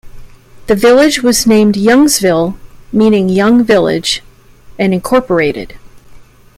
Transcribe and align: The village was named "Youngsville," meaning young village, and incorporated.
The 0.65 0.73
village 0.73 1.21
was 1.21 1.45
named 1.45 1.75
"Youngsville," 1.75 2.57
meaning 2.91 3.29
young 3.29 3.63
village, 3.63 4.23
and 4.79 4.95
incorporated. 4.95 5.75